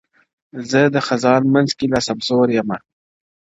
[0.69, 2.77] زه د خزان منځ کي لا سمسور یمه-